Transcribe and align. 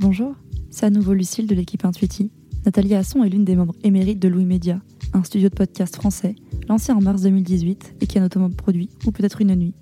Bonjour, 0.00 0.34
c'est 0.70 0.86
à 0.86 0.90
nouveau 0.90 1.12
Lucille 1.12 1.46
de 1.46 1.54
l'équipe 1.54 1.84
Intuiti. 1.84 2.30
Nathalie 2.64 2.94
Asson 2.94 3.22
est 3.22 3.28
l'une 3.28 3.44
des 3.44 3.54
membres 3.54 3.76
émérites 3.84 4.18
de 4.18 4.28
Louis 4.28 4.46
Média, 4.46 4.80
un 5.12 5.22
studio 5.22 5.50
de 5.50 5.54
podcast 5.54 5.94
français 5.94 6.36
lancé 6.70 6.90
en 6.90 7.02
mars 7.02 7.20
2018 7.20 7.96
et 8.00 8.06
qui 8.06 8.16
a 8.16 8.22
notamment 8.22 8.48
produit 8.48 8.88
Ou 9.04 9.10
peut-être 9.10 9.42
une 9.42 9.54
nuit, 9.54 9.74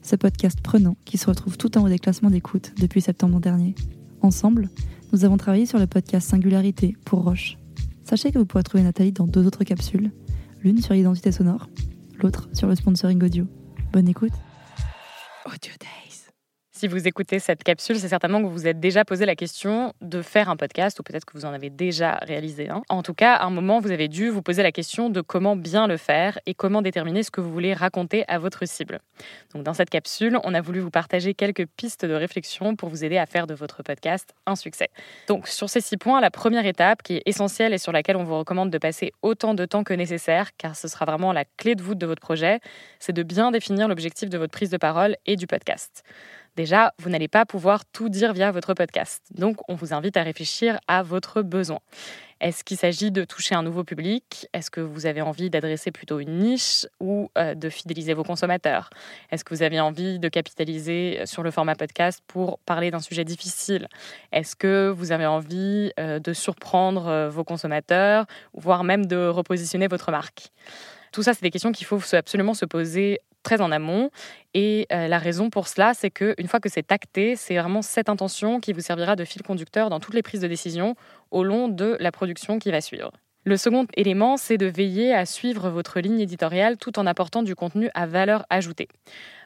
ce 0.00 0.16
podcast 0.16 0.62
prenant 0.62 0.96
qui 1.04 1.18
se 1.18 1.26
retrouve 1.26 1.58
tout 1.58 1.76
en 1.76 1.82
haut 1.82 1.90
des 1.90 1.98
classements 1.98 2.30
d'écoute 2.30 2.72
depuis 2.80 3.02
septembre 3.02 3.38
dernier. 3.38 3.74
Ensemble, 4.22 4.70
nous 5.12 5.26
avons 5.26 5.36
travaillé 5.36 5.66
sur 5.66 5.78
le 5.78 5.86
podcast 5.86 6.26
Singularité 6.26 6.96
pour 7.04 7.24
Roche. 7.24 7.58
Sachez 8.02 8.32
que 8.32 8.38
vous 8.38 8.46
pourrez 8.46 8.62
trouver 8.62 8.82
Nathalie 8.82 9.12
dans 9.12 9.26
deux 9.26 9.46
autres 9.46 9.64
capsules, 9.64 10.10
l'une 10.62 10.80
sur 10.80 10.94
l'identité 10.94 11.32
sonore, 11.32 11.68
l'autre 12.22 12.48
sur 12.54 12.66
le 12.66 12.76
sponsoring 12.76 13.22
audio. 13.22 13.44
Bonne 13.92 14.08
écoute. 14.08 14.32
Audio 15.44 15.72
si 16.76 16.88
vous 16.88 17.08
écoutez 17.08 17.38
cette 17.38 17.64
capsule, 17.64 17.98
c'est 17.98 18.08
certainement 18.08 18.38
que 18.38 18.44
vous 18.44 18.52
vous 18.52 18.66
êtes 18.66 18.78
déjà 18.78 19.02
posé 19.06 19.24
la 19.24 19.34
question 19.34 19.94
de 20.02 20.20
faire 20.20 20.50
un 20.50 20.56
podcast, 20.56 21.00
ou 21.00 21.02
peut-être 21.02 21.24
que 21.24 21.32
vous 21.32 21.46
en 21.46 21.54
avez 21.54 21.70
déjà 21.70 22.18
réalisé 22.20 22.68
un. 22.68 22.82
En 22.90 23.02
tout 23.02 23.14
cas, 23.14 23.32
à 23.32 23.46
un 23.46 23.50
moment, 23.50 23.80
vous 23.80 23.92
avez 23.92 24.08
dû 24.08 24.28
vous 24.28 24.42
poser 24.42 24.62
la 24.62 24.72
question 24.72 25.08
de 25.08 25.22
comment 25.22 25.56
bien 25.56 25.86
le 25.86 25.96
faire 25.96 26.38
et 26.44 26.52
comment 26.52 26.82
déterminer 26.82 27.22
ce 27.22 27.30
que 27.30 27.40
vous 27.40 27.50
voulez 27.50 27.72
raconter 27.72 28.26
à 28.28 28.38
votre 28.38 28.68
cible. 28.68 29.00
Donc, 29.54 29.62
dans 29.62 29.72
cette 29.72 29.88
capsule, 29.88 30.38
on 30.44 30.52
a 30.52 30.60
voulu 30.60 30.80
vous 30.80 30.90
partager 30.90 31.32
quelques 31.32 31.64
pistes 31.64 32.04
de 32.04 32.12
réflexion 32.12 32.76
pour 32.76 32.90
vous 32.90 33.04
aider 33.04 33.16
à 33.16 33.24
faire 33.24 33.46
de 33.46 33.54
votre 33.54 33.82
podcast 33.82 34.34
un 34.44 34.54
succès. 34.54 34.90
Donc, 35.28 35.48
sur 35.48 35.70
ces 35.70 35.80
six 35.80 35.96
points, 35.96 36.20
la 36.20 36.30
première 36.30 36.66
étape 36.66 37.02
qui 37.02 37.14
est 37.16 37.22
essentielle 37.24 37.72
et 37.72 37.78
sur 37.78 37.92
laquelle 37.92 38.16
on 38.16 38.24
vous 38.24 38.38
recommande 38.38 38.68
de 38.68 38.76
passer 38.76 39.14
autant 39.22 39.54
de 39.54 39.64
temps 39.64 39.82
que 39.82 39.94
nécessaire, 39.94 40.50
car 40.58 40.76
ce 40.76 40.88
sera 40.88 41.06
vraiment 41.06 41.32
la 41.32 41.46
clé 41.46 41.74
de 41.74 41.82
voûte 41.82 41.96
de 41.96 42.06
votre 42.06 42.20
projet, 42.20 42.60
c'est 42.98 43.14
de 43.14 43.22
bien 43.22 43.50
définir 43.50 43.88
l'objectif 43.88 44.28
de 44.28 44.36
votre 44.36 44.52
prise 44.52 44.68
de 44.68 44.76
parole 44.76 45.16
et 45.24 45.36
du 45.36 45.46
podcast. 45.46 46.04
Déjà, 46.56 46.94
vous 46.98 47.10
n'allez 47.10 47.28
pas 47.28 47.44
pouvoir 47.44 47.84
tout 47.84 48.08
dire 48.08 48.32
via 48.32 48.50
votre 48.50 48.72
podcast. 48.72 49.22
Donc, 49.34 49.58
on 49.68 49.74
vous 49.74 49.92
invite 49.92 50.16
à 50.16 50.22
réfléchir 50.22 50.80
à 50.88 51.02
votre 51.02 51.42
besoin. 51.42 51.80
Est-ce 52.40 52.64
qu'il 52.64 52.78
s'agit 52.78 53.10
de 53.10 53.24
toucher 53.24 53.54
un 53.54 53.62
nouveau 53.62 53.84
public? 53.84 54.48
Est-ce 54.54 54.70
que 54.70 54.80
vous 54.80 55.04
avez 55.04 55.20
envie 55.20 55.50
d'adresser 55.50 55.90
plutôt 55.90 56.18
une 56.18 56.38
niche 56.38 56.86
ou 56.98 57.30
euh, 57.36 57.54
de 57.54 57.68
fidéliser 57.68 58.14
vos 58.14 58.24
consommateurs? 58.24 58.88
Est-ce 59.30 59.44
que 59.44 59.54
vous 59.54 59.62
avez 59.62 59.80
envie 59.80 60.18
de 60.18 60.28
capitaliser 60.28 61.20
sur 61.26 61.42
le 61.42 61.50
format 61.50 61.74
podcast 61.74 62.22
pour 62.26 62.58
parler 62.60 62.90
d'un 62.90 63.00
sujet 63.00 63.24
difficile? 63.24 63.86
Est-ce 64.32 64.56
que 64.56 64.88
vous 64.88 65.12
avez 65.12 65.26
envie 65.26 65.92
euh, 66.00 66.18
de 66.18 66.32
surprendre 66.32 67.06
euh, 67.06 67.28
vos 67.28 67.44
consommateurs, 67.44 68.24
voire 68.54 68.82
même 68.82 69.04
de 69.04 69.28
repositionner 69.28 69.88
votre 69.88 70.10
marque? 70.10 70.52
Tout 71.12 71.22
ça, 71.22 71.32
c'est 71.32 71.42
des 71.42 71.50
questions 71.50 71.72
qu'il 71.72 71.86
faut 71.86 72.00
absolument 72.14 72.54
se 72.54 72.64
poser 72.66 73.20
très 73.46 73.60
en 73.60 73.70
amont. 73.70 74.10
Et 74.54 74.86
euh, 74.92 75.06
la 75.06 75.18
raison 75.18 75.50
pour 75.50 75.68
cela, 75.68 75.94
c'est 75.94 76.10
qu'une 76.10 76.48
fois 76.48 76.58
que 76.58 76.68
c'est 76.68 76.90
acté, 76.90 77.36
c'est 77.36 77.56
vraiment 77.56 77.80
cette 77.80 78.08
intention 78.08 78.58
qui 78.58 78.72
vous 78.72 78.80
servira 78.80 79.14
de 79.14 79.24
fil 79.24 79.42
conducteur 79.42 79.88
dans 79.88 80.00
toutes 80.00 80.14
les 80.14 80.22
prises 80.22 80.40
de 80.40 80.48
décision 80.48 80.96
au 81.30 81.44
long 81.44 81.68
de 81.68 81.96
la 82.00 82.10
production 82.10 82.58
qui 82.58 82.72
va 82.72 82.80
suivre. 82.80 83.12
Le 83.44 83.56
second 83.56 83.86
élément, 83.94 84.36
c'est 84.36 84.58
de 84.58 84.66
veiller 84.66 85.14
à 85.14 85.24
suivre 85.24 85.70
votre 85.70 86.00
ligne 86.00 86.18
éditoriale 86.18 86.76
tout 86.76 86.98
en 86.98 87.06
apportant 87.06 87.44
du 87.44 87.54
contenu 87.54 87.88
à 87.94 88.04
valeur 88.06 88.44
ajoutée. 88.50 88.88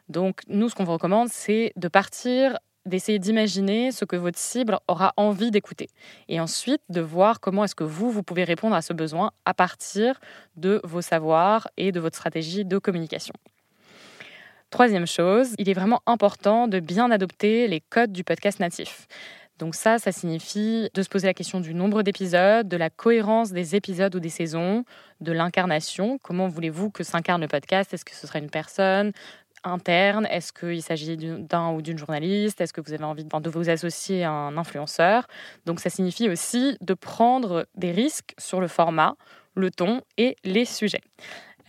Donc 0.09 0.41
nous, 0.49 0.71
ce 0.71 0.75
qu'on 0.75 0.85
vous 0.85 0.95
recommande, 0.95 1.29
c'est 1.29 1.73
de 1.77 1.89
partir 1.89 2.57
d'essayer 2.87 3.19
d'imaginer 3.19 3.93
ce 3.93 4.07
que 4.07 4.17
votre 4.17 4.39
cible 4.39 4.79
aura 4.89 5.13
envie 5.19 5.51
d'écouter. 5.51 5.91
Et 6.29 6.41
ensuite, 6.41 6.81
de 6.89 7.03
voir 7.03 7.41
comment 7.41 7.65
est-ce 7.65 7.75
que 7.75 7.85
vous, 7.85 8.11
vous 8.11 8.23
pouvez 8.23 8.45
répondre 8.45 8.75
à 8.75 8.81
ce 8.81 8.95
besoin 8.95 9.33
à 9.45 9.53
partir 9.53 10.19
de 10.57 10.81
vos 10.85 11.03
savoirs 11.03 11.69
et 11.77 11.93
de 11.93 12.01
votre 12.01 12.17
stratégie 12.17 12.65
de 12.65 12.79
communication. 12.79 13.35
Troisième 14.71 15.07
chose, 15.07 15.55
il 15.59 15.69
est 15.69 15.75
vraiment 15.75 16.01
important 16.07 16.69
de 16.69 16.79
bien 16.79 17.11
adopter 17.11 17.67
les 17.67 17.81
codes 17.81 18.13
du 18.13 18.23
podcast 18.23 18.61
natif. 18.61 19.09
Donc 19.59 19.75
ça, 19.75 19.99
ça 19.99 20.13
signifie 20.13 20.89
de 20.95 21.03
se 21.03 21.09
poser 21.09 21.27
la 21.27 21.35
question 21.35 21.59
du 21.59 21.75
nombre 21.75 22.03
d'épisodes, 22.03 22.69
de 22.69 22.77
la 22.77 22.89
cohérence 22.89 23.51
des 23.51 23.75
épisodes 23.75 24.15
ou 24.15 24.21
des 24.21 24.29
saisons, 24.29 24.85
de 25.21 25.33
l'incarnation. 25.33 26.19
Comment 26.23 26.47
voulez-vous 26.47 26.91
que 26.91 27.03
s'incarne 27.03 27.41
le 27.41 27.49
podcast? 27.49 27.93
Est-ce 27.93 28.05
que 28.05 28.15
ce 28.15 28.29
sera 28.29 28.39
une 28.39 28.49
personne 28.49 29.11
interne? 29.65 30.27
Est-ce 30.31 30.53
qu'il 30.53 30.83
s'agit 30.83 31.17
d'un 31.17 31.73
ou 31.73 31.83
d'une 31.83 31.99
journaliste? 31.99 32.61
Est-ce 32.61 32.73
que 32.73 32.81
vous 32.81 32.93
avez 32.93 33.05
envie 33.05 33.25
de 33.25 33.51
vous 33.51 33.69
associer 33.69 34.23
à 34.23 34.31
un 34.31 34.57
influenceur? 34.57 35.27
Donc 35.67 35.81
ça 35.81 35.91
signifie 35.91 36.31
aussi 36.31 36.79
de 36.81 36.95
prendre 36.95 37.67
des 37.75 37.91
risques 37.91 38.35
sur 38.39 38.61
le 38.61 38.69
format, 38.69 39.17
le 39.57 39.73
ton 39.73 40.01
et 40.17 40.37
les 40.45 40.65
sujets. 40.65 41.03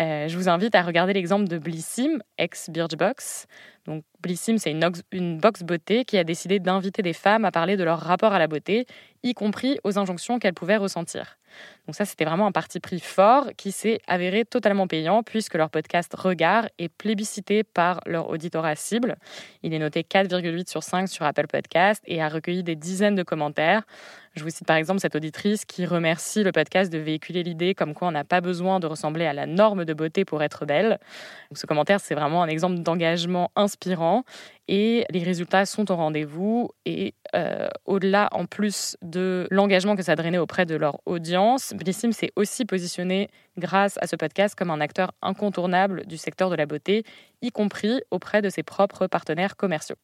Euh, 0.02 0.28
je 0.28 0.36
vous 0.36 0.50
invite 0.50 0.74
à 0.74 0.82
regarder 0.82 1.14
l'exemple 1.14 1.48
de 1.48 1.60
Blissim, 1.60 2.20
ex-Birchbox. 2.40 3.46
Donc, 3.86 4.04
Blissim, 4.22 4.58
c'est 4.58 4.72
une, 4.72 4.92
une 5.12 5.38
box 5.38 5.62
beauté 5.62 6.06
qui 6.06 6.18
a 6.18 6.24
décidé 6.24 6.60
d'inviter 6.60 7.04
des 7.04 7.14
femmes 7.14 7.46
à 7.46 7.52
parler 7.52 7.78
de 7.78 7.84
leur 7.84 8.00
rapport 8.00 8.34
à 8.34 8.40
la 8.40 8.48
beauté, 8.48 8.88
y 9.22 9.34
compris 9.34 9.78
aux 9.84 10.00
injonctions 10.00 10.40
qu'elles 10.40 10.56
pouvaient 10.56 10.78
ressentir. 10.78 11.38
Donc 11.88 11.96
ça, 11.96 12.06
c'était 12.06 12.26
vraiment 12.26 12.46
un 12.46 12.52
parti 12.52 12.80
pris 12.80 13.00
fort 13.00 13.48
qui 13.58 13.72
s'est 13.72 14.00
avéré 14.08 14.46
totalement 14.46 14.88
payant 14.88 15.24
puisque 15.24 15.56
leur 15.56 15.70
podcast 15.70 16.14
Regard 16.16 16.68
est 16.78 16.90
plébiscité 16.90 17.64
par 17.64 18.02
leur 18.06 18.30
auditorat 18.30 18.76
cible. 18.76 19.16
Il 19.64 19.74
est 19.74 19.80
noté 19.80 20.04
4,8 20.04 20.70
sur 20.70 20.84
5 20.84 21.10
sur 21.10 21.26
Apple 21.26 21.48
Podcast 21.48 22.04
et 22.06 22.22
a 22.22 22.30
recueilli 22.30 22.64
des 22.64 22.76
dizaines 22.76 23.16
de 23.16 23.24
commentaires. 23.24 23.84
Je 24.34 24.44
vous 24.44 24.50
cite 24.50 24.66
par 24.66 24.78
exemple 24.78 25.02
cette 25.02 25.16
auditrice 25.16 25.66
qui 25.66 25.86
remercie 25.86 26.42
le 26.44 26.54
podcast 26.54 26.92
de 26.92 26.98
véhiculer 26.98 27.44
l'idée 27.44 27.76
comme 27.76 27.94
quoi 27.94 28.08
on 28.08 28.12
n'a 28.12 28.24
pas 28.24 28.40
besoin 28.40 28.80
de 28.80 28.88
ressembler 28.88 29.26
à 29.26 29.34
la 29.34 29.46
norme 29.46 29.84
de 29.84 29.94
beauté 29.94 30.24
pour 30.24 30.42
être 30.42 30.66
belle. 30.66 31.00
ce 31.54 31.66
commentaire, 31.66 32.00
c'est 32.00 32.16
vraiment 32.16 32.42
un 32.42 32.48
exemple 32.48 32.80
d'engagement 32.80 33.52
inspirant 33.58 34.24
et 34.70 35.06
les 35.10 35.22
résultats 35.22 35.66
sont 35.66 35.92
au 35.92 35.98
rendez-vous. 35.98 36.70
Et 36.86 37.14
euh, 37.36 37.68
au-delà, 37.86 38.30
en 38.32 38.46
plus 38.46 38.96
de 39.02 39.46
l'engagement 39.52 39.98
que 39.98 40.02
ça 40.02 40.14
a 40.14 40.16
drainé 40.16 40.38
auprès 40.38 40.66
de 40.66 40.76
leur 40.76 41.02
audience, 41.06 41.71
Blissim 41.74 42.12
s'est 42.12 42.32
aussi 42.36 42.66
positionné 42.66 43.30
grâce 43.58 43.98
à 44.02 44.08
ce 44.08 44.16
podcast 44.16 44.56
comme 44.56 44.72
un 44.72 44.82
acteur 44.82 45.14
incontournable 45.22 46.06
du 46.06 46.18
secteur 46.18 46.50
de 46.50 46.56
la 46.56 46.66
beauté, 46.66 47.04
y 47.42 47.52
compris 47.52 48.02
auprès 48.12 48.42
de 48.42 48.50
ses 48.50 48.64
propres 48.64 49.08
partenaires 49.08 49.56
commerciaux. 49.56 49.98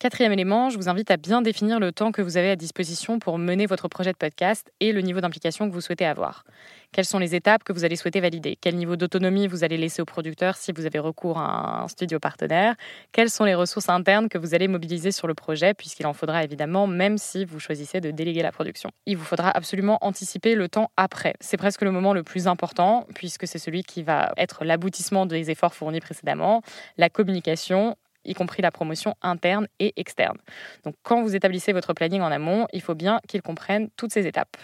Quatrième 0.00 0.32
élément, 0.32 0.70
je 0.70 0.78
vous 0.78 0.88
invite 0.88 1.10
à 1.10 1.18
bien 1.18 1.42
définir 1.42 1.78
le 1.78 1.92
temps 1.92 2.10
que 2.10 2.22
vous 2.22 2.38
avez 2.38 2.48
à 2.48 2.56
disposition 2.56 3.18
pour 3.18 3.36
mener 3.36 3.66
votre 3.66 3.86
projet 3.86 4.12
de 4.12 4.16
podcast 4.16 4.72
et 4.80 4.92
le 4.92 5.02
niveau 5.02 5.20
d'implication 5.20 5.68
que 5.68 5.74
vous 5.74 5.82
souhaitez 5.82 6.06
avoir. 6.06 6.44
Quelles 6.90 7.04
sont 7.04 7.18
les 7.18 7.34
étapes 7.34 7.64
que 7.64 7.74
vous 7.74 7.84
allez 7.84 7.96
souhaiter 7.96 8.20
valider? 8.20 8.56
Quel 8.58 8.76
niveau 8.76 8.96
d'autonomie 8.96 9.46
vous 9.46 9.62
allez 9.62 9.76
laisser 9.76 10.00
au 10.00 10.06
producteur 10.06 10.56
si 10.56 10.72
vous 10.72 10.86
avez 10.86 10.98
recours 10.98 11.36
à 11.36 11.82
un 11.82 11.88
studio 11.88 12.18
partenaire? 12.18 12.76
Quelles 13.12 13.28
sont 13.28 13.44
les 13.44 13.54
ressources 13.54 13.90
internes 13.90 14.30
que 14.30 14.38
vous 14.38 14.54
allez 14.54 14.68
mobiliser 14.68 15.12
sur 15.12 15.28
le 15.28 15.34
projet, 15.34 15.74
puisqu'il 15.74 16.06
en 16.06 16.14
faudra 16.14 16.44
évidemment, 16.44 16.86
même 16.86 17.18
si 17.18 17.44
vous 17.44 17.60
choisissez 17.60 18.00
de 18.00 18.10
déléguer 18.10 18.40
la 18.40 18.52
production. 18.52 18.92
Il 19.04 19.18
vous 19.18 19.24
faudra 19.24 19.50
absolument 19.50 19.98
anticiper 20.00 20.54
le 20.54 20.70
temps 20.70 20.90
après. 20.96 21.34
C'est 21.40 21.58
presque 21.58 21.82
le 21.82 21.90
moment 21.90 22.14
le 22.14 22.22
plus 22.22 22.48
important, 22.48 23.06
puisque 23.14 23.46
c'est 23.46 23.58
celui 23.58 23.82
qui 23.82 24.02
va 24.02 24.32
être 24.38 24.64
l'aboutissement 24.64 25.26
des 25.26 25.50
efforts 25.50 25.74
fournis 25.74 26.00
précédemment, 26.00 26.62
la 26.96 27.10
communication 27.10 27.98
y 28.24 28.34
compris 28.34 28.62
la 28.62 28.70
promotion 28.70 29.14
interne 29.22 29.66
et 29.78 29.92
externe. 29.96 30.38
Donc 30.84 30.94
quand 31.02 31.22
vous 31.22 31.34
établissez 31.34 31.72
votre 31.72 31.92
planning 31.92 32.22
en 32.22 32.30
amont, 32.30 32.66
il 32.72 32.82
faut 32.82 32.94
bien 32.94 33.20
qu'il 33.28 33.42
comprenne 33.42 33.88
toutes 33.96 34.12
ces 34.12 34.26
étapes. 34.26 34.56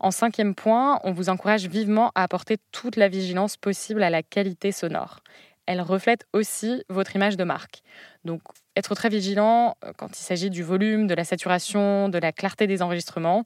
En 0.00 0.10
cinquième 0.10 0.54
point, 0.54 1.00
on 1.04 1.12
vous 1.12 1.28
encourage 1.28 1.66
vivement 1.66 2.12
à 2.14 2.22
apporter 2.22 2.58
toute 2.70 2.96
la 2.96 3.08
vigilance 3.08 3.56
possible 3.56 4.02
à 4.02 4.10
la 4.10 4.22
qualité 4.22 4.70
sonore. 4.70 5.20
Elle 5.68 5.82
reflète 5.82 6.26
aussi 6.32 6.82
votre 6.88 7.14
image 7.14 7.36
de 7.36 7.44
marque. 7.44 7.82
Donc 8.24 8.40
être 8.74 8.94
très 8.94 9.10
vigilant 9.10 9.76
euh, 9.84 9.92
quand 9.98 10.18
il 10.18 10.22
s'agit 10.22 10.48
du 10.48 10.62
volume, 10.62 11.06
de 11.06 11.14
la 11.14 11.24
saturation, 11.24 12.08
de 12.08 12.16
la 12.16 12.32
clarté 12.32 12.66
des 12.66 12.80
enregistrements. 12.80 13.44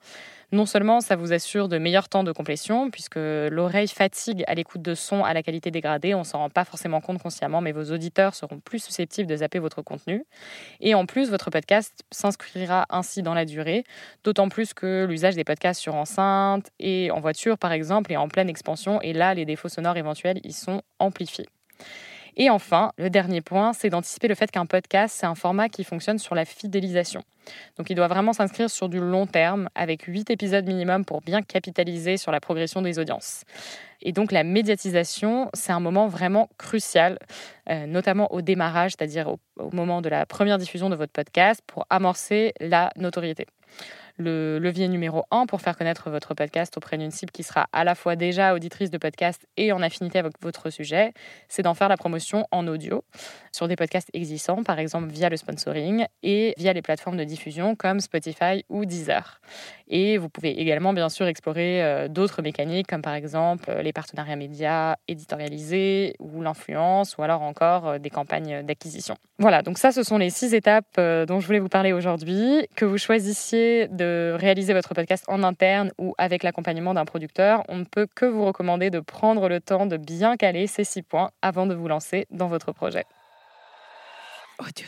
Non 0.53 0.65
seulement 0.65 1.01
ça 1.01 1.17
vous 1.17 1.33
assure 1.33 1.69
de 1.69 1.79
meilleurs 1.79 2.09
temps 2.09 2.23
de 2.23 2.31
complétion, 2.31 2.93
puisque 2.93 3.17
l'oreille 3.17 3.89
fatigue 3.89 4.45
à 4.47 4.55
l'écoute 4.55 4.83
de 4.83 4.95
sons 4.95 5.25
à 5.25 5.35
la 5.35 5.43
qualité 5.43 5.73
dégradée, 5.73 6.15
on 6.15 6.23
s'en 6.23 6.39
rend 6.39 6.49
pas 6.49 6.65
forcément 6.65 7.01
compte 7.01 7.21
consciemment, 7.21 7.61
mais 7.61 7.73
vos 7.73 7.91
auditeurs 7.91 8.37
seront 8.37 8.61
plus 8.61 8.85
susceptibles 8.85 9.29
de 9.29 9.35
zapper 9.35 9.59
votre 9.59 9.83
contenu. 9.83 10.25
Et 10.79 10.95
en 10.95 11.07
plus, 11.07 11.29
votre 11.29 11.51
podcast 11.51 12.05
s'inscrira 12.13 12.87
ainsi 12.89 13.23
dans 13.23 13.35
la 13.35 13.47
durée, 13.47 13.83
d'autant 14.23 14.49
plus 14.49 14.75
que 14.75 15.07
l'usage 15.09 15.35
des 15.35 15.45
podcasts 15.45 15.81
sur 15.81 15.97
enceinte 15.97 16.71
et 16.79 17.11
en 17.11 17.19
voiture, 17.19 17.59
par 17.59 17.73
exemple, 17.73 18.13
est 18.13 18.17
en 18.17 18.29
pleine 18.29 18.49
expansion, 18.49 19.01
et 19.03 19.13
là, 19.13 19.35
les 19.35 19.45
défauts 19.45 19.69
sonores 19.69 19.97
éventuels 19.97 20.41
y 20.45 20.53
sont 20.53 20.83
amplifiés. 21.01 21.49
Et 22.37 22.51
enfin, 22.51 22.93
le 22.97 23.11
dernier 23.11 23.41
point, 23.41 23.73
c'est 23.73 23.91
d'anticiper 23.91 24.29
le 24.29 24.35
fait 24.35 24.51
qu'un 24.51 24.67
podcast, 24.67 25.17
c'est 25.19 25.27
un 25.27 25.35
format 25.35 25.69
qui 25.69 25.85
fonctionne 25.85 26.19
sur 26.19 26.35
la 26.35 26.45
fidélisation. 26.45 27.23
Donc 27.77 27.91
il 27.91 27.95
doit 27.95 28.09
vraiment 28.09 28.33
s'inscrire 28.33 28.71
sur 28.71 28.89
du 28.89 29.01
long 29.01 29.27
terme, 29.27 29.69
avec 29.75 30.03
8 30.03 30.31
épisodes 30.31 30.67
minimum 30.67 31.05
pour 31.05 31.21
bien 31.21 31.43
capitaliser 31.43 32.17
sur 32.17 32.33
la 32.33 32.41
progression 32.41 32.83
des 32.83 32.99
audiences. 32.99 33.45
Et 34.01 34.13
donc 34.13 34.33
la 34.33 34.45
médiatisation, 34.45 35.51
c'est 35.55 35.73
un 35.73 35.81
moment 35.81 36.09
vraiment 36.09 36.49
crucial, 36.59 37.19
euh, 37.69 37.87
notamment 37.87 38.33
au 38.33 38.43
démarrage, 38.43 38.93
c'est-à-dire 38.93 39.29
au 39.29 39.71
moment 39.73 40.01
de 40.01 40.09
la 40.09 40.27
première 40.27 40.59
diffusion 40.59 40.89
de 40.91 40.97
votre 40.97 41.13
podcast, 41.13 41.63
pour 41.67 41.87
amorcer 41.91 42.53
la 42.61 42.91
notoriété. 42.97 43.47
Le 44.25 44.61
levier 44.61 44.87
numéro 44.87 45.25
un 45.33 45.47
pour 45.47 45.61
faire 45.61 45.77
connaître 45.77 46.09
votre 46.09 46.33
podcast 46.35 46.77
auprès 46.77 46.97
d'une 46.97 47.11
cible 47.11 47.33
qui 47.33 47.43
sera 47.43 47.67
à 47.73 47.83
la 47.83 47.97
fois 47.97 48.15
déjà 48.15 48.55
auditrice 48.55 48.89
de 48.89 48.97
podcast 48.97 49.49
et 49.57 49.73
en 49.73 49.83
affinité 49.83 50.21
avec 50.21 50.35
votre 50.41 50.71
sujet, 50.71 51.13
c'est 51.49 51.63
d'en 51.63 51.75
faire 51.75 51.89
la 51.89 51.97
promotion 51.97 52.47
en 52.53 52.69
audio 52.69 53.03
sur 53.51 53.67
des 53.67 53.75
podcasts 53.75 54.11
existants, 54.13 54.63
par 54.63 54.79
exemple 54.79 55.09
via 55.09 55.29
le 55.29 55.37
sponsoring 55.37 56.07
et 56.23 56.55
via 56.57 56.73
les 56.73 56.83
plateformes 56.83 57.17
de 57.17 57.25
diffusion 57.25 57.75
comme 57.75 57.99
Spotify 57.99 58.65
ou 58.69 58.85
Deezer. 58.85 59.41
Et 59.89 60.19
vous 60.19 60.29
pouvez 60.29 60.61
également, 60.61 60.93
bien 60.93 61.09
sûr, 61.09 61.27
explorer 61.27 61.83
euh, 61.83 62.07
d'autres 62.07 62.43
mécaniques 62.43 62.87
comme 62.87 63.03
par 63.03 63.15
exemple 63.15 63.65
euh, 63.71 63.83
les 63.83 63.93
partenariats 63.93 64.37
médias 64.37 64.97
éditorialisés 65.09 66.15
ou 66.21 66.43
l'influence 66.43 67.17
ou 67.17 67.23
alors 67.23 67.43
encore 67.43 67.89
euh, 67.89 67.99
des 67.99 68.11
campagnes 68.11 68.63
d'acquisition. 68.63 69.17
Voilà, 69.43 69.63
donc 69.63 69.77
ça, 69.77 69.91
ce 69.91 70.05
sont 70.05 70.19
les 70.19 70.31
six 70.31 70.55
étapes 70.55 71.01
dont 71.27 71.41
je 71.41 71.47
voulais 71.49 71.59
vous 71.59 71.69
parler 71.69 71.93
aujourd'hui. 71.93 72.69
Que 72.77 72.85
vous 72.85 72.97
choisissiez 72.97 73.89
de 73.89 74.37
réaliser 74.39 74.73
votre 74.73 74.95
podcast 74.95 75.25
en 75.27 75.43
interne 75.43 75.91
ou 75.99 76.15
avec 76.17 76.45
l'accompagnement 76.45 76.95
d'un 76.95 77.05
producteur, 77.05 77.65
on 77.69 77.79
ne 77.79 77.85
peut 77.85 78.07
que 78.15 78.25
vous 78.25 78.45
recommander 78.45 78.91
de 78.91 79.01
prendre 79.01 79.49
le 79.49 79.59
temps 79.59 79.87
de 79.87 79.97
bien 79.97 80.37
caler 80.37 80.69
ces 80.69 80.85
six 80.85 81.03
points 81.03 81.33
avant 81.43 81.67
de 81.67 81.75
vous 81.75 81.89
lancer 81.89 82.29
dans 82.31 82.47
votre 82.47 82.71
projet. 82.71 83.05
Audio. 84.61 84.87